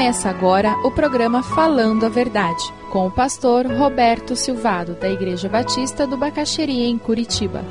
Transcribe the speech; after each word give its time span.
Começa 0.00 0.30
agora 0.30 0.78
o 0.78 0.90
programa 0.90 1.42
Falando 1.42 2.06
a 2.06 2.08
Verdade, 2.08 2.72
com 2.90 3.06
o 3.06 3.10
pastor 3.10 3.66
Roberto 3.66 4.34
Silvado, 4.34 4.94
da 4.94 5.10
Igreja 5.10 5.46
Batista 5.46 6.06
do 6.06 6.16
Bacaxeria, 6.16 6.86
em 6.86 6.96
Curitiba. 6.96 7.62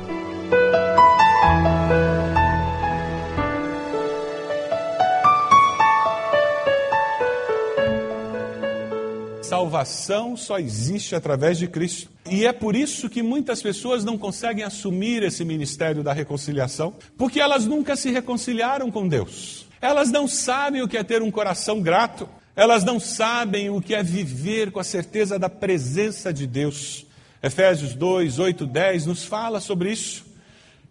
Salvação 9.42 10.36
só 10.36 10.60
existe 10.60 11.16
através 11.16 11.58
de 11.58 11.66
Cristo. 11.66 12.08
E 12.30 12.46
é 12.46 12.52
por 12.52 12.76
isso 12.76 13.10
que 13.10 13.24
muitas 13.24 13.60
pessoas 13.60 14.04
não 14.04 14.16
conseguem 14.16 14.62
assumir 14.62 15.24
esse 15.24 15.44
ministério 15.44 16.04
da 16.04 16.12
reconciliação, 16.12 16.94
porque 17.18 17.40
elas 17.40 17.66
nunca 17.66 17.96
se 17.96 18.08
reconciliaram 18.12 18.88
com 18.88 19.08
Deus. 19.08 19.68
Elas 19.80 20.10
não 20.10 20.28
sabem 20.28 20.82
o 20.82 20.88
que 20.88 20.96
é 20.96 21.02
ter 21.02 21.22
um 21.22 21.30
coração 21.30 21.80
grato. 21.80 22.28
Elas 22.54 22.84
não 22.84 23.00
sabem 23.00 23.70
o 23.70 23.80
que 23.80 23.94
é 23.94 24.02
viver 24.02 24.70
com 24.70 24.80
a 24.80 24.84
certeza 24.84 25.38
da 25.38 25.48
presença 25.48 26.32
de 26.32 26.46
Deus. 26.46 27.06
Efésios 27.42 27.94
2, 27.94 28.38
8, 28.38 28.66
10 28.66 29.06
nos 29.06 29.24
fala 29.24 29.60
sobre 29.60 29.92
isso. 29.92 30.26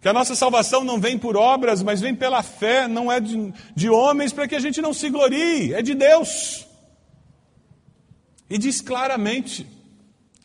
Que 0.00 0.08
a 0.08 0.12
nossa 0.12 0.34
salvação 0.34 0.82
não 0.82 0.98
vem 0.98 1.18
por 1.18 1.36
obras, 1.36 1.82
mas 1.82 2.00
vem 2.00 2.14
pela 2.14 2.42
fé, 2.42 2.88
não 2.88 3.12
é 3.12 3.20
de, 3.20 3.52
de 3.76 3.90
homens 3.90 4.32
para 4.32 4.48
que 4.48 4.54
a 4.54 4.60
gente 4.60 4.80
não 4.80 4.94
se 4.94 5.10
glorie, 5.10 5.74
é 5.74 5.82
de 5.82 5.94
Deus. 5.94 6.66
E 8.48 8.58
diz 8.58 8.80
claramente, 8.80 9.66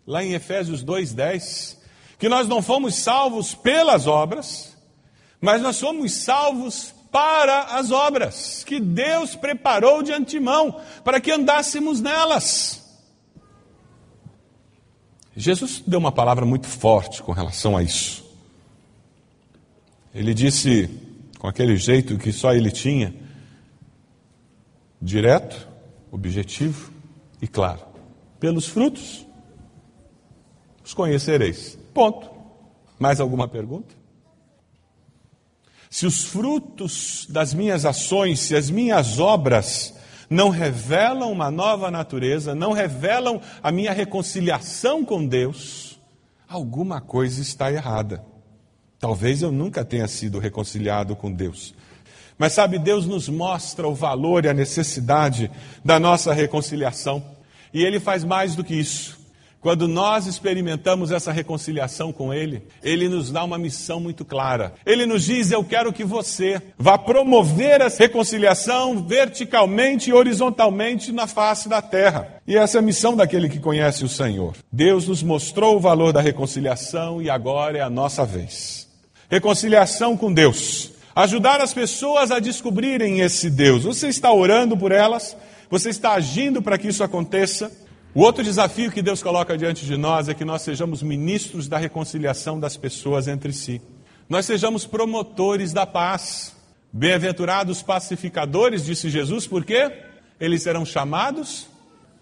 lá 0.06 0.24
em 0.24 0.34
Efésios 0.34 0.84
2,10, 0.84 1.78
que 2.20 2.30
nós 2.30 2.48
não 2.48 2.62
fomos 2.62 2.96
salvos 2.96 3.56
pelas 3.56 4.06
obras, 4.06 4.76
mas 5.42 5.62
nós 5.62 5.78
somos 5.78 6.14
salvos 6.14 6.94
para 7.16 7.78
as 7.78 7.92
obras 7.92 8.62
que 8.66 8.78
Deus 8.78 9.38
preparou 9.38 10.04
de 10.04 10.12
antemão 10.12 10.82
para 11.02 11.22
que 11.22 11.32
andássemos 11.32 12.02
nelas. 12.02 12.84
Jesus 15.34 15.82
deu 15.88 15.98
uma 15.98 16.12
palavra 16.12 16.46
muito 16.46 16.68
forte 16.68 17.24
com 17.24 17.32
relação 17.32 17.78
a 17.78 17.82
isso. 17.82 18.22
Ele 20.14 20.34
disse, 20.34 20.90
com 21.40 21.48
aquele 21.48 21.78
jeito 21.78 22.18
que 22.18 22.34
só 22.34 22.54
ele 22.54 22.70
tinha, 22.70 23.16
direto, 25.02 25.70
objetivo 26.12 26.92
e 27.42 27.48
claro: 27.48 27.80
pelos 28.42 28.68
frutos 28.68 29.26
os 30.84 30.94
conhecereis. 30.94 31.78
Ponto. 31.94 32.30
Mais 33.00 33.22
alguma 33.22 33.48
pergunta? 33.48 33.96
Se 35.96 36.06
os 36.06 36.26
frutos 36.26 37.26
das 37.30 37.54
minhas 37.54 37.86
ações, 37.86 38.42
se 38.42 38.54
as 38.54 38.70
minhas 38.70 39.18
obras 39.18 39.94
não 40.30 40.50
revelam 40.50 41.32
uma 41.32 41.50
nova 41.50 41.90
natureza, 41.90 42.54
não 42.54 42.74
revelam 42.74 43.40
a 43.64 43.72
minha 43.72 43.94
reconciliação 43.94 45.06
com 45.06 45.26
Deus, 45.26 45.98
alguma 46.50 47.00
coisa 47.00 47.42
está 47.42 47.72
errada. 47.72 48.26
Talvez 49.00 49.42
eu 49.42 49.54
nunca 49.54 49.86
tenha 49.86 50.06
sido 50.06 50.38
reconciliado 50.38 51.16
com 51.16 51.32
Deus. 51.32 51.74
Mas 52.38 52.52
sabe, 52.52 52.78
Deus 52.78 53.06
nos 53.06 53.30
mostra 53.30 53.88
o 53.88 53.96
valor 53.96 54.44
e 54.44 54.50
a 54.50 54.54
necessidade 54.54 55.50
da 55.82 55.98
nossa 55.98 56.34
reconciliação. 56.34 57.24
E 57.74 57.82
Ele 57.82 58.02
faz 58.02 58.26
mais 58.26 58.54
do 58.54 58.66
que 58.66 58.76
isso. 58.76 59.18
Quando 59.66 59.88
nós 59.88 60.28
experimentamos 60.28 61.10
essa 61.10 61.32
reconciliação 61.32 62.14
com 62.14 62.32
Ele, 62.32 62.62
Ele 62.84 63.10
nos 63.10 63.32
dá 63.32 63.44
uma 63.44 63.58
missão 63.58 64.00
muito 64.00 64.24
clara. 64.24 64.76
Ele 64.86 65.08
nos 65.08 65.26
diz: 65.26 65.50
Eu 65.50 65.64
quero 65.64 65.92
que 65.92 66.04
você 66.04 66.62
vá 66.78 67.00
promover 67.00 67.82
essa 67.82 68.04
reconciliação 68.04 69.04
verticalmente 69.08 70.12
e 70.12 70.14
horizontalmente 70.14 71.12
na 71.12 71.26
face 71.26 71.68
da 71.68 71.82
terra. 71.82 72.40
E 72.46 72.56
essa 72.56 72.78
é 72.78 72.80
a 72.80 72.84
missão 72.84 73.16
daquele 73.16 73.50
que 73.50 73.58
conhece 73.58 74.06
o 74.06 74.08
Senhor. 74.08 74.54
Deus 74.72 75.08
nos 75.08 75.24
mostrou 75.24 75.78
o 75.78 75.80
valor 75.80 76.14
da 76.14 76.22
reconciliação 76.22 77.20
e 77.20 77.28
agora 77.28 77.80
é 77.80 77.82
a 77.82 77.90
nossa 77.90 78.24
vez. 78.24 78.88
Reconciliação 79.32 80.16
com 80.16 80.32
Deus. 80.32 80.92
Ajudar 81.16 81.60
as 81.60 81.74
pessoas 81.74 82.30
a 82.30 82.38
descobrirem 82.38 83.22
esse 83.22 83.50
Deus. 83.50 83.84
Você 83.84 84.10
está 84.10 84.32
orando 84.32 84.78
por 84.78 84.92
elas? 84.92 85.36
Você 85.72 85.90
está 85.90 86.12
agindo 86.12 86.62
para 86.62 86.78
que 86.78 86.90
isso 86.90 87.04
aconteça? 87.04 87.72
O 88.16 88.22
outro 88.22 88.42
desafio 88.42 88.90
que 88.90 89.02
Deus 89.02 89.22
coloca 89.22 89.58
diante 89.58 89.86
de 89.86 89.98
nós 89.98 90.30
é 90.30 90.34
que 90.34 90.46
nós 90.46 90.62
sejamos 90.62 91.04
ministros 91.04 91.68
da 91.68 91.78
reconciliação 91.78 92.58
das 92.58 92.78
pessoas 92.78 93.28
entre 93.28 93.52
si. 93.52 93.82
Nós 94.30 94.46
sejamos 94.46 94.86
promotores 94.86 95.74
da 95.74 95.86
paz. 95.86 96.56
Bem-aventurados 96.94 97.84
pacificadores, 97.84 98.86
disse 98.86 99.10
Jesus, 99.10 99.46
porque 99.46 99.92
eles 100.40 100.64
serão 100.64 100.86
chamados 100.86 101.68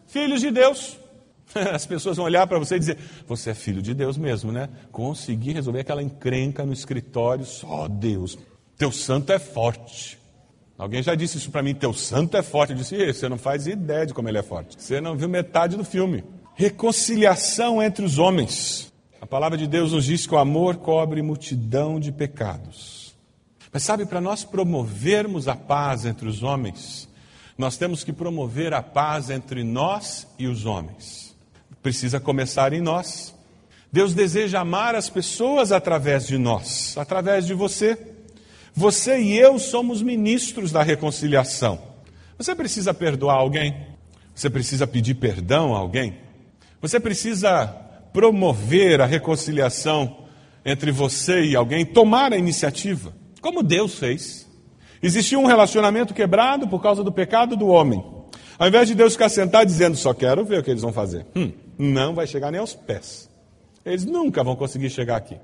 filhos 0.08 0.42
de 0.42 0.50
Deus. 0.50 0.98
As 1.72 1.86
pessoas 1.86 2.18
vão 2.18 2.26
olhar 2.26 2.48
para 2.48 2.58
você 2.58 2.78
e 2.78 2.80
dizer: 2.80 2.98
Você 3.28 3.52
é 3.52 3.53
filho 3.53 3.80
de 3.80 3.94
Deus 3.94 4.18
mesmo, 4.18 4.52
né? 4.52 4.70
Consegui 4.92 5.53
resolver 5.53 5.82
aquela 5.82 6.02
encrenca 6.02 6.66
no 6.66 6.74
escritório, 6.74 7.46
só 7.46 7.88
Deus. 7.88 8.36
Teu 8.80 8.92
santo 8.92 9.32
é 9.32 9.38
forte. 9.38 10.18
Alguém 10.78 11.03
já 11.03 11.13
disse 11.16 11.38
isso 11.38 11.51
para 11.51 11.61
mim, 11.61 11.73
teu 11.73 11.94
santo 11.94 12.35
é 12.35 12.41
forte. 12.41 12.72
Eu 12.73 12.78
disse, 12.78 13.13
você 13.13 13.29
não 13.29 13.38
faz 13.38 13.67
ideia 13.67 14.06
de 14.06 14.13
como 14.13 14.28
ele 14.28 14.39
é 14.39 14.44
forte. 14.44 14.75
Você 14.78 15.00
não 15.00 15.16
viu 15.16 15.29
metade 15.29 15.78
do 15.78 15.85
filme. 15.85 16.23
Reconciliação 16.56 17.81
entre 17.81 18.03
os 18.03 18.17
homens. 18.17 18.91
A 19.22 19.25
palavra 19.25 19.57
de 19.57 19.67
Deus 19.67 19.91
nos 19.91 20.06
diz 20.06 20.28
que 20.28 20.34
o 20.34 20.38
amor 20.38 20.78
cobre 20.78 21.22
multidão 21.22 22.00
de 22.00 22.11
pecados. 22.11 23.16
Mas 23.72 23.84
sabe, 23.84 24.06
para 24.06 24.22
nós 24.22 24.44
promovermos 24.44 25.47
a 25.47 25.56
paz 25.56 26.06
entre 26.06 26.28
os 26.28 26.44
homens, 26.44 27.09
nós 27.57 27.78
temos 27.78 28.03
que 28.03 28.13
promover 28.13 28.73
a 28.73 28.84
paz 28.84 29.29
entre 29.29 29.63
nós 29.63 30.28
e 30.38 30.47
os 30.47 30.66
homens. 30.66 31.35
Precisa 31.81 32.19
começar 32.19 32.73
em 32.73 32.81
nós. 32.81 33.34
Deus 33.91 34.13
deseja 34.13 34.59
amar 34.59 34.95
as 34.95 35.09
pessoas 35.09 35.72
através 35.72 36.28
de 36.28 36.38
nós, 36.38 36.97
através 36.97 37.45
de 37.45 37.53
você. 37.53 38.12
Você 38.75 39.19
e 39.19 39.38
eu 39.38 39.59
somos 39.59 40.01
ministros 40.01 40.72
da 40.72 40.81
reconciliação. 40.81 41.79
Você 42.38 42.56
precisa 42.56 42.94
perdoar 42.94 43.35
alguém? 43.35 43.75
Você 44.34 44.50
precisa 44.50 44.88
pedir 44.88 45.13
perdão 45.16 45.75
a 45.75 45.79
alguém? 45.79 46.17
Você 46.81 47.00
precisa 47.00 47.67
promover 48.11 49.00
a 49.00 49.06
reconciliação 49.06 50.23
entre 50.66 50.91
você 50.91 51.44
e 51.44 51.56
alguém, 51.56 51.85
tomar 51.85 52.34
a 52.34 52.38
iniciativa, 52.38 53.13
como 53.41 53.61
Deus 53.61 53.95
fez. 54.00 54.50
Existia 55.01 55.38
um 55.38 55.45
relacionamento 55.45 56.13
quebrado 56.13 56.67
por 56.67 56.81
causa 56.81 57.03
do 57.03 57.11
pecado 57.11 57.55
do 57.55 57.67
homem. 57.67 58.03
Ao 58.57 58.67
invés 58.67 58.88
de 58.88 58.95
Deus 58.95 59.13
ficar 59.13 59.29
sentado 59.29 59.67
dizendo, 59.67 59.97
só 59.97 60.13
quero 60.13 60.45
ver 60.45 60.59
o 60.59 60.63
que 60.63 60.72
eles 60.72 60.81
vão 60.81 60.94
fazer, 60.94 61.25
hum, 61.35 61.51
não 61.78 62.16
vai 62.16 62.25
chegar 62.25 62.50
nem 62.50 62.61
aos 62.61 62.73
pés. 62.73 63.29
Eles 63.85 64.05
nunca 64.05 64.44
vão 64.44 64.55
conseguir 64.55 64.90
chegar 64.90 65.17
aqui. 65.17 65.38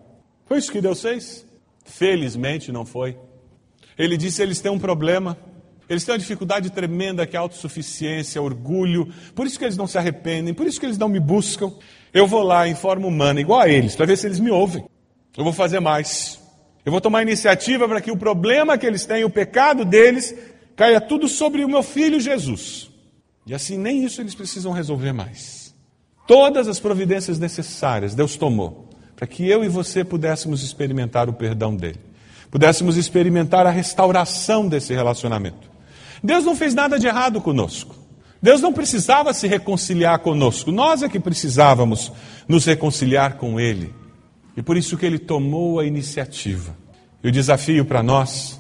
Foi 0.46 0.58
isso 0.58 0.72
que 0.72 0.82
Deus 0.82 1.02
fez? 1.02 1.46
Felizmente 1.90 2.72
não 2.72 2.86
foi. 2.86 3.18
Ele 3.98 4.16
disse: 4.16 4.42
eles 4.42 4.62
têm 4.62 4.72
um 4.72 4.80
problema. 4.80 5.38
Eles 5.90 6.04
têm 6.06 6.14
uma 6.14 6.20
dificuldade 6.20 6.70
tremenda 6.70 7.26
que 7.26 7.36
é 7.36 7.40
a 7.40 7.42
autossuficiência, 7.42 8.40
orgulho. 8.40 9.12
Por 9.34 9.48
isso 9.48 9.58
que 9.58 9.66
eles 9.66 9.76
não 9.76 9.88
se 9.88 9.98
arrependem, 9.98 10.54
por 10.54 10.68
isso 10.68 10.80
que 10.80 10.86
eles 10.86 11.00
não 11.00 11.10
me 11.10 11.20
buscam. 11.20 11.74
Eu 12.14 12.28
vou 12.28 12.44
lá 12.44 12.68
em 12.68 12.76
forma 12.76 13.08
humana, 13.08 13.42
igual 13.42 13.62
a 13.62 13.70
eles, 13.70 13.96
para 13.96 14.06
ver 14.06 14.16
se 14.16 14.28
eles 14.28 14.40
me 14.40 14.52
ouvem. 14.52 14.86
Eu 15.36 15.44
vou 15.44 15.52
fazer 15.52 15.80
mais. 15.80 16.40
Eu 16.86 16.92
vou 16.92 17.02
tomar 17.02 17.24
iniciativa 17.24 17.88
para 17.88 18.02
que 18.02 18.12
o 18.12 18.18
problema 18.18 18.78
que 18.78 18.86
eles 18.86 19.06
têm, 19.06 19.24
o 19.24 19.30
pecado 19.32 19.84
deles, 19.84 20.36
caia 20.76 21.02
tudo 21.02 21.28
sobre 21.28 21.66
o 21.66 21.68
meu 21.68 21.82
filho 21.82 22.20
Jesus. 22.20 22.92
E 23.48 23.54
assim, 23.54 23.78
nem 23.78 24.06
isso 24.06 24.22
eles 24.22 24.36
precisam 24.36 24.72
resolver 24.72 25.12
mais. 25.12 25.76
Todas 26.28 26.68
as 26.68 26.80
providências 26.80 27.40
necessárias 27.40 28.14
Deus 28.14 28.38
tomou 28.38 28.89
para 29.20 29.28
que 29.28 29.46
eu 29.46 29.66
e 29.66 29.68
você 29.68 30.02
pudéssemos 30.02 30.64
experimentar 30.64 31.28
o 31.28 31.34
perdão 31.34 31.76
dele, 31.76 32.00
pudéssemos 32.50 32.96
experimentar 32.96 33.68
a 33.68 33.70
restauração 33.70 34.66
desse 34.66 34.94
relacionamento. 34.94 35.70
Deus 36.24 36.46
não 36.46 36.56
fez 36.56 36.74
nada 36.74 36.98
de 36.98 37.06
errado 37.06 37.42
conosco. 37.42 37.94
Deus 38.42 38.62
não 38.62 38.72
precisava 38.72 39.34
se 39.34 39.46
reconciliar 39.46 40.20
conosco, 40.20 40.72
nós 40.72 41.04
é 41.04 41.10
que 41.10 41.20
precisávamos 41.20 42.14
nos 42.48 42.64
reconciliar 42.64 43.36
com 43.36 43.60
Ele. 43.60 43.94
E 44.56 44.62
por 44.62 44.78
isso 44.78 44.96
que 44.96 45.06
Ele 45.06 45.20
tomou 45.20 45.82
a 45.82 45.86
iniciativa. 45.86 46.74
E 47.22 47.28
o 47.28 47.32
desafio 47.32 47.84
para 47.84 48.02
nós 48.02 48.58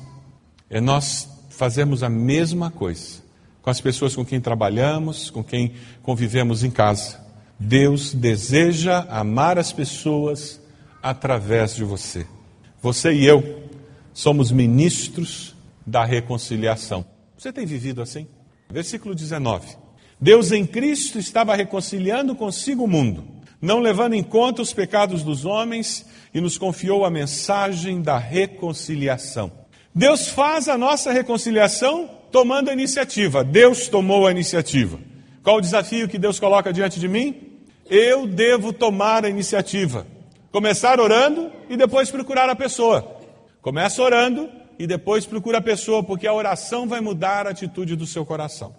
é 0.69 0.81
nós 0.81 1.29
fazermos 1.49 2.03
a 2.03 2.09
mesma 2.09 2.69
coisa 2.69 3.23
com 3.61 3.69
as 3.69 3.79
pessoas 3.79 4.13
com 4.13 4.25
quem 4.25 4.41
trabalhamos, 4.41 5.29
com 5.29 5.41
quem 5.41 5.71
convivemos 6.03 6.65
em 6.65 6.69
casa. 6.69 7.28
Deus 7.59 8.13
deseja 8.13 9.05
amar 9.09 9.57
as 9.57 9.73
pessoas 9.73 10.61
através 11.03 11.75
de 11.75 11.83
você. 11.83 12.25
Você 12.81 13.11
e 13.11 13.25
eu 13.25 13.63
somos 14.13 14.51
ministros 14.51 15.53
da 15.85 16.05
reconciliação. 16.05 17.05
Você 17.37 17.51
tem 17.51 17.65
vivido 17.65 18.01
assim? 18.01 18.27
Versículo 18.69 19.13
19. 19.13 19.77
Deus 20.21 20.51
em 20.51 20.65
Cristo 20.65 21.19
estava 21.19 21.55
reconciliando 21.55 22.35
consigo 22.35 22.83
o 22.83 22.87
mundo, 22.87 23.25
não 23.61 23.79
levando 23.79 24.13
em 24.13 24.23
conta 24.23 24.61
os 24.61 24.73
pecados 24.73 25.23
dos 25.23 25.45
homens, 25.45 26.05
e 26.33 26.39
nos 26.39 26.57
confiou 26.57 27.03
a 27.03 27.09
mensagem 27.09 28.01
da 28.01 28.17
reconciliação. 28.17 29.51
Deus 29.93 30.27
faz 30.29 30.69
a 30.69 30.77
nossa 30.77 31.11
reconciliação 31.11 32.09
tomando 32.31 32.69
a 32.69 32.73
iniciativa. 32.73 33.43
Deus 33.43 33.87
tomou 33.87 34.27
a 34.27 34.31
iniciativa. 34.31 34.99
Qual 35.41 35.57
o 35.57 35.61
desafio 35.61 36.07
que 36.07 36.19
Deus 36.19 36.39
coloca 36.39 36.71
diante 36.71 36.99
de 36.99 37.07
mim? 37.07 37.48
Eu 37.89 38.27
devo 38.27 38.71
tomar 38.71 39.25
a 39.25 39.29
iniciativa. 39.29 40.05
Começar 40.51 40.99
orando 40.99 41.51
e 41.67 41.75
depois 41.75 42.11
procurar 42.11 42.49
a 42.49 42.55
pessoa. 42.55 43.17
Começa 43.61 44.01
orando 44.01 44.49
e 44.77 44.85
depois 44.85 45.25
procura 45.25 45.57
a 45.57 45.61
pessoa, 45.61 46.03
porque 46.03 46.27
a 46.27 46.33
oração 46.33 46.87
vai 46.87 47.01
mudar 47.01 47.47
a 47.47 47.49
atitude 47.49 47.95
do 47.95 48.05
seu 48.05 48.25
coração. 48.25 48.73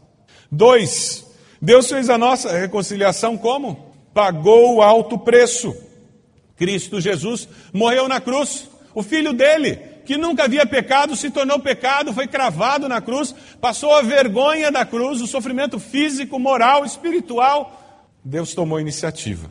Dois, 0.50 1.26
Deus 1.60 1.88
fez 1.88 2.08
a 2.08 2.16
nossa 2.16 2.56
reconciliação 2.56 3.36
como? 3.36 3.92
Pagou 4.14 4.76
o 4.76 4.82
alto 4.82 5.18
preço. 5.18 5.76
Cristo 6.56 7.00
Jesus 7.00 7.48
morreu 7.72 8.08
na 8.08 8.20
cruz. 8.20 8.68
O 8.94 9.02
filho 9.02 9.32
dele, 9.32 9.76
que 10.04 10.16
nunca 10.16 10.44
havia 10.44 10.66
pecado, 10.66 11.16
se 11.16 11.30
tornou 11.30 11.58
pecado, 11.60 12.12
foi 12.12 12.26
cravado 12.26 12.88
na 12.88 13.00
cruz, 13.00 13.34
passou 13.60 13.92
a 13.92 14.02
vergonha 14.02 14.70
da 14.70 14.84
cruz, 14.84 15.20
o 15.20 15.26
sofrimento 15.26 15.78
físico, 15.78 16.38
moral, 16.38 16.84
espiritual. 16.84 17.76
Deus 18.25 18.55
tomou 18.55 18.81
iniciativa. 18.81 19.50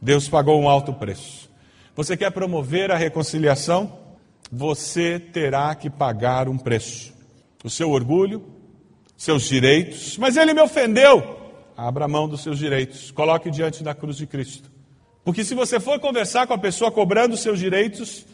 Deus 0.00 0.28
pagou 0.28 0.60
um 0.60 0.68
alto 0.68 0.92
preço. 0.92 1.50
Você 1.94 2.16
quer 2.16 2.30
promover 2.30 2.90
a 2.90 2.96
reconciliação? 2.96 3.98
Você 4.50 5.18
terá 5.18 5.74
que 5.74 5.90
pagar 5.90 6.48
um 6.48 6.56
preço. 6.56 7.12
O 7.64 7.68
seu 7.68 7.90
orgulho, 7.90 8.44
seus 9.16 9.42
direitos. 9.42 10.16
Mas 10.16 10.36
ele 10.36 10.54
me 10.54 10.60
ofendeu. 10.60 11.36
Abra 11.76 12.08
mão 12.08 12.28
dos 12.28 12.42
seus 12.42 12.58
direitos. 12.58 13.10
Coloque 13.10 13.50
diante 13.50 13.82
da 13.82 13.94
cruz 13.94 14.16
de 14.16 14.26
Cristo. 14.26 14.70
Porque 15.24 15.44
se 15.44 15.54
você 15.54 15.78
for 15.78 15.98
conversar 16.00 16.46
com 16.46 16.54
a 16.54 16.58
pessoa 16.58 16.90
cobrando 16.90 17.34
os 17.34 17.40
seus 17.40 17.58
direitos, 17.58 18.24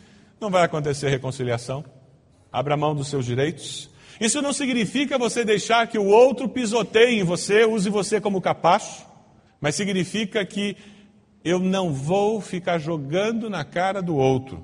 não 0.40 0.50
vai 0.50 0.62
acontecer 0.62 1.08
reconciliação. 1.08 1.84
Abra 2.52 2.76
mão 2.76 2.94
dos 2.94 3.08
seus 3.08 3.24
direitos. 3.24 3.90
Isso 4.20 4.40
não 4.40 4.52
significa 4.52 5.18
você 5.18 5.44
deixar 5.44 5.88
que 5.88 5.98
o 5.98 6.06
outro 6.06 6.48
pisoteie 6.48 7.18
em 7.18 7.24
você, 7.24 7.64
use 7.64 7.90
você 7.90 8.20
como 8.20 8.40
capacho, 8.40 9.04
mas 9.64 9.76
significa 9.76 10.44
que 10.44 10.76
eu 11.42 11.58
não 11.58 11.90
vou 11.90 12.38
ficar 12.38 12.76
jogando 12.76 13.48
na 13.48 13.64
cara 13.64 14.02
do 14.02 14.14
outro, 14.14 14.62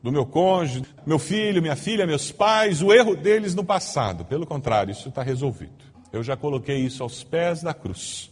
do 0.00 0.12
meu 0.12 0.24
cônjuge, 0.24 0.84
meu 1.04 1.18
filho, 1.18 1.60
minha 1.60 1.74
filha, 1.74 2.06
meus 2.06 2.30
pais, 2.30 2.80
o 2.80 2.92
erro 2.92 3.16
deles 3.16 3.56
no 3.56 3.64
passado. 3.64 4.24
Pelo 4.24 4.46
contrário, 4.46 4.92
isso 4.92 5.08
está 5.08 5.20
resolvido. 5.20 5.82
Eu 6.12 6.22
já 6.22 6.36
coloquei 6.36 6.76
isso 6.76 7.02
aos 7.02 7.24
pés 7.24 7.60
da 7.60 7.74
cruz 7.74 8.30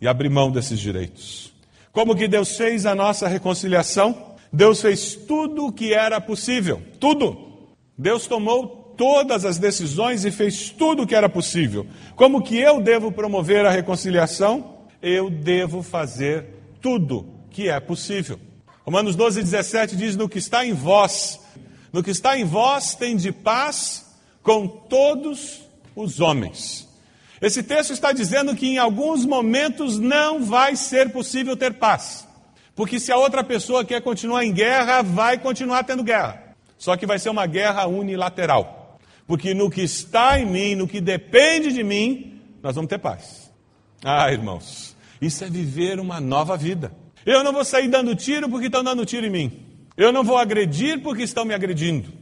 e 0.00 0.08
abri 0.08 0.28
mão 0.28 0.50
desses 0.50 0.80
direitos. 0.80 1.52
Como 1.92 2.16
que 2.16 2.26
Deus 2.26 2.56
fez 2.56 2.84
a 2.84 2.92
nossa 2.92 3.28
reconciliação? 3.28 4.34
Deus 4.52 4.82
fez 4.82 5.14
tudo 5.14 5.66
o 5.66 5.72
que 5.72 5.94
era 5.94 6.20
possível, 6.20 6.82
tudo. 6.98 7.70
Deus 7.96 8.26
tomou 8.26 8.66
todas 8.96 9.44
as 9.44 9.58
decisões 9.58 10.24
e 10.24 10.32
fez 10.32 10.70
tudo 10.70 11.04
o 11.04 11.06
que 11.06 11.14
era 11.14 11.28
possível. 11.28 11.86
Como 12.16 12.42
que 12.42 12.58
eu 12.58 12.80
devo 12.80 13.12
promover 13.12 13.64
a 13.64 13.70
reconciliação? 13.70 14.81
Eu 15.02 15.28
devo 15.28 15.82
fazer 15.82 16.46
tudo 16.80 17.26
que 17.50 17.68
é 17.68 17.80
possível. 17.80 18.38
Romanos 18.84 19.16
12, 19.16 19.42
17 19.42 19.96
diz: 19.96 20.16
No 20.16 20.28
que 20.28 20.38
está 20.38 20.64
em 20.64 20.72
vós, 20.72 21.40
no 21.92 22.02
que 22.02 22.10
está 22.10 22.38
em 22.38 22.44
vós 22.44 22.94
tem 22.94 23.16
de 23.16 23.32
paz 23.32 24.06
com 24.42 24.66
todos 24.66 25.60
os 25.94 26.20
homens. 26.20 26.88
Esse 27.40 27.62
texto 27.62 27.92
está 27.92 28.12
dizendo 28.12 28.54
que 28.54 28.68
em 28.68 28.78
alguns 28.78 29.26
momentos 29.26 29.98
não 29.98 30.44
vai 30.44 30.76
ser 30.76 31.10
possível 31.10 31.56
ter 31.56 31.74
paz. 31.74 32.26
Porque 32.74 33.00
se 33.00 33.10
a 33.10 33.16
outra 33.16 33.42
pessoa 33.42 33.84
quer 33.84 34.00
continuar 34.00 34.44
em 34.44 34.52
guerra, 34.52 35.02
vai 35.02 35.36
continuar 35.38 35.82
tendo 35.82 36.04
guerra. 36.04 36.54
Só 36.78 36.96
que 36.96 37.06
vai 37.06 37.18
ser 37.18 37.30
uma 37.30 37.46
guerra 37.46 37.86
unilateral. 37.86 38.98
Porque 39.26 39.54
no 39.54 39.68
que 39.68 39.82
está 39.82 40.38
em 40.38 40.46
mim, 40.46 40.74
no 40.76 40.86
que 40.86 41.00
depende 41.00 41.72
de 41.72 41.82
mim, 41.82 42.40
nós 42.62 42.76
vamos 42.76 42.88
ter 42.88 42.98
paz. 42.98 43.41
Ah, 44.04 44.32
irmãos, 44.32 44.96
isso 45.20 45.44
é 45.44 45.50
viver 45.50 46.00
uma 46.00 46.20
nova 46.20 46.56
vida. 46.56 46.92
Eu 47.24 47.44
não 47.44 47.52
vou 47.52 47.64
sair 47.64 47.88
dando 47.88 48.14
tiro 48.16 48.48
porque 48.48 48.66
estão 48.66 48.82
dando 48.82 49.06
tiro 49.06 49.26
em 49.26 49.30
mim. 49.30 49.66
Eu 49.96 50.12
não 50.12 50.24
vou 50.24 50.36
agredir 50.36 51.00
porque 51.02 51.22
estão 51.22 51.44
me 51.44 51.54
agredindo. 51.54 52.12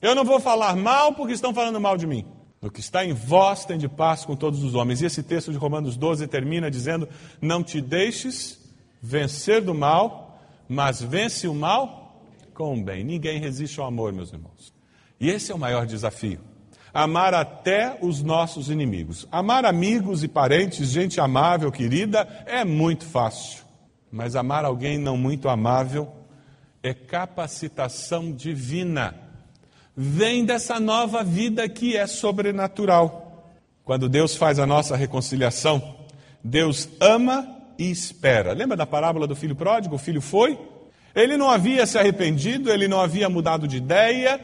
Eu 0.00 0.14
não 0.14 0.24
vou 0.24 0.40
falar 0.40 0.74
mal 0.76 1.12
porque 1.12 1.34
estão 1.34 1.52
falando 1.52 1.80
mal 1.80 1.96
de 1.96 2.06
mim. 2.06 2.24
No 2.60 2.70
que 2.70 2.80
está 2.80 3.04
em 3.04 3.12
vós 3.12 3.64
tem 3.66 3.76
de 3.76 3.88
paz 3.88 4.24
com 4.24 4.34
todos 4.34 4.64
os 4.64 4.74
homens. 4.74 5.02
E 5.02 5.06
esse 5.06 5.22
texto 5.22 5.52
de 5.52 5.58
Romanos 5.58 5.96
12 5.96 6.26
termina 6.26 6.70
dizendo: 6.70 7.08
Não 7.40 7.62
te 7.62 7.80
deixes 7.80 8.58
vencer 9.02 9.60
do 9.60 9.74
mal, 9.74 10.40
mas 10.68 11.02
vence 11.02 11.46
o 11.46 11.54
mal 11.54 12.22
com 12.54 12.74
o 12.74 12.82
bem. 12.82 13.04
Ninguém 13.04 13.38
resiste 13.38 13.78
ao 13.78 13.86
amor, 13.86 14.12
meus 14.12 14.32
irmãos. 14.32 14.72
E 15.20 15.28
esse 15.28 15.52
é 15.52 15.54
o 15.54 15.58
maior 15.58 15.86
desafio. 15.86 16.40
Amar 16.96 17.34
até 17.34 17.98
os 18.00 18.22
nossos 18.22 18.70
inimigos. 18.70 19.28
Amar 19.30 19.66
amigos 19.66 20.24
e 20.24 20.28
parentes, 20.28 20.88
gente 20.88 21.20
amável, 21.20 21.70
querida, 21.70 22.26
é 22.46 22.64
muito 22.64 23.04
fácil. 23.04 23.64
Mas 24.10 24.34
amar 24.34 24.64
alguém 24.64 24.96
não 24.96 25.14
muito 25.14 25.50
amável 25.50 26.10
é 26.82 26.94
capacitação 26.94 28.32
divina. 28.32 29.14
Vem 29.94 30.46
dessa 30.46 30.80
nova 30.80 31.22
vida 31.22 31.68
que 31.68 31.94
é 31.94 32.06
sobrenatural. 32.06 33.52
Quando 33.84 34.08
Deus 34.08 34.34
faz 34.34 34.58
a 34.58 34.64
nossa 34.64 34.96
reconciliação, 34.96 35.96
Deus 36.42 36.88
ama 36.98 37.46
e 37.78 37.90
espera. 37.90 38.54
Lembra 38.54 38.74
da 38.74 38.86
parábola 38.86 39.26
do 39.26 39.36
filho 39.36 39.54
pródigo? 39.54 39.96
O 39.96 39.98
filho 39.98 40.22
foi, 40.22 40.58
ele 41.14 41.36
não 41.36 41.50
havia 41.50 41.84
se 41.84 41.98
arrependido, 41.98 42.72
ele 42.72 42.88
não 42.88 43.02
havia 43.02 43.28
mudado 43.28 43.68
de 43.68 43.76
ideia, 43.76 44.40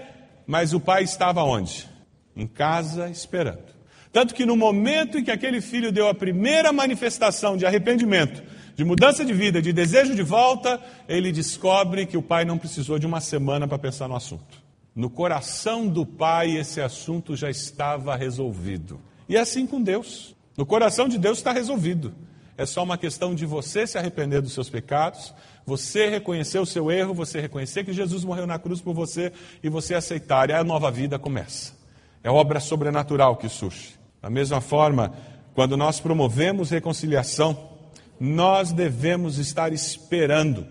mas 0.46 0.74
o 0.74 0.80
pai 0.80 1.02
estava 1.02 1.42
onde? 1.42 1.90
Em 2.36 2.46
casa 2.46 3.08
esperando. 3.08 3.72
Tanto 4.12 4.34
que 4.34 4.44
no 4.44 4.56
momento 4.56 5.18
em 5.18 5.24
que 5.24 5.30
aquele 5.30 5.60
filho 5.60 5.90
deu 5.90 6.06
a 6.06 6.14
primeira 6.14 6.72
manifestação 6.72 7.56
de 7.56 7.64
arrependimento, 7.64 8.42
de 8.76 8.84
mudança 8.84 9.24
de 9.24 9.32
vida, 9.32 9.62
de 9.62 9.72
desejo 9.72 10.14
de 10.14 10.22
volta, 10.22 10.80
ele 11.08 11.32
descobre 11.32 12.06
que 12.06 12.16
o 12.16 12.22
pai 12.22 12.44
não 12.44 12.58
precisou 12.58 12.98
de 12.98 13.06
uma 13.06 13.20
semana 13.20 13.66
para 13.66 13.78
pensar 13.78 14.08
no 14.08 14.16
assunto. 14.16 14.62
No 14.94 15.08
coração 15.08 15.86
do 15.88 16.04
pai, 16.04 16.56
esse 16.56 16.80
assunto 16.80 17.34
já 17.34 17.48
estava 17.48 18.14
resolvido. 18.14 19.00
E 19.26 19.36
é 19.36 19.40
assim 19.40 19.66
com 19.66 19.80
Deus. 19.80 20.34
No 20.56 20.66
coração 20.66 21.08
de 21.08 21.18
Deus 21.18 21.38
está 21.38 21.52
resolvido. 21.52 22.14
É 22.58 22.66
só 22.66 22.82
uma 22.82 22.98
questão 22.98 23.34
de 23.34 23.46
você 23.46 23.86
se 23.86 23.96
arrepender 23.96 24.42
dos 24.42 24.52
seus 24.52 24.68
pecados, 24.68 25.34
você 25.64 26.10
reconhecer 26.10 26.58
o 26.58 26.66
seu 26.66 26.90
erro, 26.90 27.14
você 27.14 27.40
reconhecer 27.40 27.84
que 27.84 27.92
Jesus 27.94 28.24
morreu 28.24 28.46
na 28.46 28.58
cruz 28.58 28.82
por 28.82 28.92
você 28.92 29.32
e 29.62 29.70
você 29.70 29.94
aceitar. 29.94 30.50
E 30.50 30.52
a 30.52 30.62
nova 30.62 30.90
vida 30.90 31.18
começa. 31.18 31.81
É 32.24 32.30
obra 32.30 32.60
sobrenatural 32.60 33.36
que 33.36 33.48
surge. 33.48 33.94
Da 34.20 34.30
mesma 34.30 34.60
forma, 34.60 35.12
quando 35.54 35.76
nós 35.76 36.00
promovemos 36.00 36.70
reconciliação, 36.70 37.70
nós 38.18 38.72
devemos 38.72 39.38
estar 39.38 39.72
esperando 39.72 40.66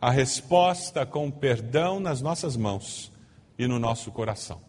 a 0.00 0.10
resposta 0.10 1.06
com 1.06 1.30
perdão 1.30 1.98
nas 1.98 2.20
nossas 2.20 2.56
mãos 2.56 3.10
e 3.58 3.66
no 3.66 3.78
nosso 3.78 4.10
coração. 4.10 4.60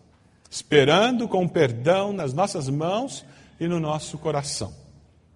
Esperando 0.49 1.27
com 1.27 1.47
perdão 1.47 2.13
nas 2.13 2.33
nossas 2.33 2.69
mãos 2.69 3.25
e 3.59 3.67
no 3.67 3.79
nosso 3.79 4.17
coração. 4.17 4.73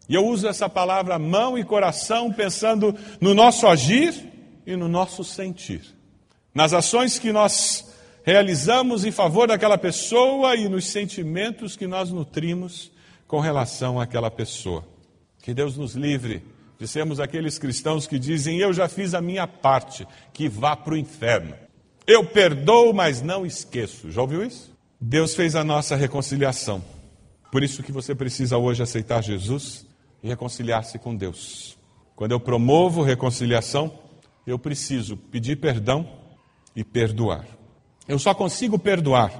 E 0.08 0.16
eu 0.16 0.26
uso 0.26 0.48
essa 0.48 0.70
palavra 0.70 1.20
mão 1.20 1.58
e 1.58 1.64
coração 1.64 2.32
pensando 2.32 2.96
no 3.20 3.34
nosso 3.34 3.68
agir 3.68 4.14
e 4.66 4.76
no 4.76 4.88
nosso 4.88 5.24
sentir. 5.24 5.82
Nas 6.54 6.74
ações 6.74 7.20
que 7.20 7.34
nós 7.34 7.87
realizamos 8.28 9.06
em 9.06 9.12
favor 9.12 9.48
daquela 9.48 9.78
pessoa 9.78 10.54
e 10.54 10.68
nos 10.68 10.88
sentimentos 10.88 11.78
que 11.78 11.88
nós 11.88 12.12
nutrimos 12.12 12.92
com 13.26 13.40
relação 13.40 14.02
àquela 14.02 14.30
pessoa. 14.30 14.86
Que 15.42 15.54
Deus 15.54 15.78
nos 15.78 15.96
livre 15.96 16.44
de 16.78 16.86
sermos 16.90 17.22
aqueles 17.22 17.58
cristãos 17.58 18.06
que 18.06 18.20
dizem: 18.20 18.60
Eu 18.60 18.74
já 18.74 18.90
fiz 18.90 19.14
a 19.14 19.22
minha 19.22 19.48
parte, 19.48 20.06
que 20.34 20.50
vá 20.50 20.76
para 20.76 20.94
o 20.94 20.98
inferno. 20.98 21.56
Eu 22.06 22.26
perdoo, 22.26 22.94
mas 22.94 23.22
não 23.22 23.46
esqueço. 23.46 24.12
Já 24.12 24.22
ouviu 24.22 24.44
isso? 24.44 24.76
Deus 25.00 25.34
fez 25.34 25.56
a 25.56 25.64
nossa 25.64 25.96
reconciliação. 25.96 26.84
Por 27.50 27.64
isso 27.64 27.82
que 27.82 27.94
você 27.94 28.14
precisa 28.14 28.58
hoje 28.58 28.84
aceitar 28.84 29.24
Jesus 29.24 29.86
e 30.22 30.28
reconciliar-se 30.28 31.00
com 31.00 31.16
Deus. 31.16 31.78
Quando 32.14 32.34
eu 32.34 32.42
promovo 32.42 33.04
reconciliação, 33.04 33.98
eu 34.46 34.60
preciso 34.60 35.16
pedir 35.16 35.56
perdão 35.62 36.06
e 36.76 36.84
perdoar. 36.84 37.46
Eu 38.08 38.18
só 38.18 38.34
consigo 38.34 38.80
perdoar 38.80 39.32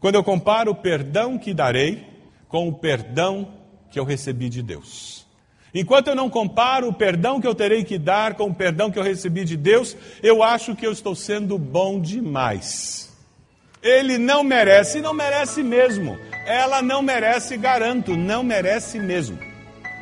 quando 0.00 0.16
eu 0.16 0.24
comparo 0.24 0.72
o 0.72 0.74
perdão 0.74 1.38
que 1.38 1.54
darei 1.54 2.06
com 2.48 2.68
o 2.68 2.74
perdão 2.74 3.48
que 3.90 3.98
eu 3.98 4.04
recebi 4.04 4.48
de 4.48 4.62
Deus. 4.62 5.26
Enquanto 5.74 6.08
eu 6.08 6.14
não 6.14 6.28
comparo 6.28 6.88
o 6.88 6.92
perdão 6.92 7.40
que 7.40 7.46
eu 7.46 7.54
terei 7.54 7.82
que 7.82 7.98
dar 7.98 8.34
com 8.34 8.44
o 8.44 8.54
perdão 8.54 8.90
que 8.90 8.98
eu 8.98 9.02
recebi 9.02 9.44
de 9.44 9.56
Deus, 9.56 9.96
eu 10.22 10.42
acho 10.42 10.76
que 10.76 10.86
eu 10.86 10.92
estou 10.92 11.14
sendo 11.14 11.56
bom 11.56 11.98
demais. 11.98 13.10
Ele 13.82 14.18
não 14.18 14.44
merece, 14.44 15.00
não 15.00 15.14
merece 15.14 15.62
mesmo. 15.62 16.18
Ela 16.46 16.82
não 16.82 17.00
merece, 17.00 17.56
garanto, 17.56 18.16
não 18.16 18.44
merece 18.44 18.98
mesmo 18.98 19.38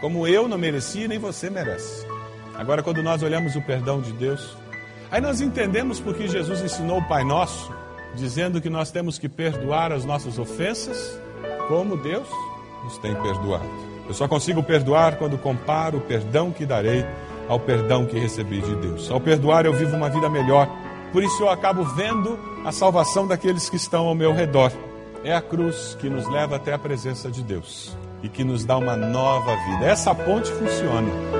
como 0.00 0.26
eu 0.26 0.48
não 0.48 0.56
mereci 0.56 1.06
nem 1.06 1.18
você 1.18 1.50
merece. 1.50 2.06
Agora, 2.56 2.82
quando 2.82 3.02
nós 3.02 3.22
olhamos 3.22 3.54
o 3.54 3.62
perdão 3.62 4.00
de 4.00 4.12
Deus, 4.12 4.56
aí 5.10 5.20
nós 5.20 5.40
entendemos 5.40 6.00
porque 6.00 6.26
Jesus 6.26 6.62
ensinou 6.62 6.98
o 6.98 7.08
Pai 7.08 7.22
Nosso, 7.22 7.72
dizendo 8.14 8.60
que 8.60 8.70
nós 8.70 8.90
temos 8.90 9.18
que 9.18 9.28
perdoar 9.28 9.92
as 9.92 10.04
nossas 10.04 10.38
ofensas, 10.38 11.20
como 11.68 11.96
Deus 11.96 12.28
nos 12.84 12.98
tem 12.98 13.14
perdoado. 13.14 13.68
Eu 14.08 14.14
só 14.14 14.26
consigo 14.26 14.62
perdoar 14.62 15.16
quando 15.16 15.38
comparo 15.38 15.98
o 15.98 16.00
perdão 16.00 16.50
que 16.50 16.66
darei 16.66 17.04
ao 17.48 17.60
perdão 17.60 18.06
que 18.06 18.18
recebi 18.18 18.60
de 18.60 18.74
Deus. 18.76 19.10
Ao 19.10 19.20
perdoar, 19.20 19.66
eu 19.66 19.72
vivo 19.72 19.96
uma 19.96 20.08
vida 20.08 20.28
melhor. 20.28 20.68
Por 21.12 21.22
isso, 21.22 21.42
eu 21.42 21.50
acabo 21.50 21.84
vendo 21.84 22.38
a 22.64 22.72
salvação 22.72 23.26
daqueles 23.26 23.68
que 23.68 23.76
estão 23.76 24.06
ao 24.06 24.14
meu 24.14 24.32
redor. 24.32 24.72
É 25.24 25.34
a 25.34 25.40
cruz 25.40 25.96
que 26.00 26.08
nos 26.08 26.28
leva 26.28 26.56
até 26.56 26.72
a 26.72 26.78
presença 26.78 27.30
de 27.30 27.42
Deus 27.42 27.96
e 28.22 28.28
que 28.28 28.44
nos 28.44 28.64
dá 28.64 28.76
uma 28.76 28.96
nova 28.96 29.54
vida. 29.56 29.84
Essa 29.84 30.14
ponte 30.14 30.50
funciona. 30.52 31.39